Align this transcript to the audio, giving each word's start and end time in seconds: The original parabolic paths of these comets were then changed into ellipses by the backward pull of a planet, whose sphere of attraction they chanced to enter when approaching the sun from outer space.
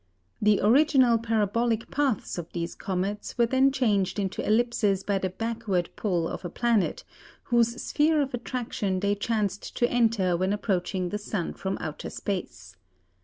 The 0.41 0.59
original 0.63 1.19
parabolic 1.19 1.91
paths 1.91 2.39
of 2.39 2.51
these 2.53 2.73
comets 2.73 3.37
were 3.37 3.45
then 3.45 3.71
changed 3.71 4.17
into 4.17 4.41
ellipses 4.43 5.03
by 5.03 5.19
the 5.19 5.29
backward 5.29 5.89
pull 5.95 6.27
of 6.27 6.43
a 6.43 6.49
planet, 6.49 7.03
whose 7.43 7.79
sphere 7.79 8.19
of 8.19 8.33
attraction 8.33 8.99
they 9.01 9.13
chanced 9.13 9.77
to 9.77 9.87
enter 9.91 10.35
when 10.35 10.53
approaching 10.53 11.09
the 11.09 11.19
sun 11.19 11.53
from 11.53 11.77
outer 11.79 12.09
space. 12.09 12.75